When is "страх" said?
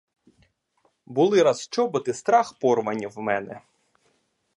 2.13-2.53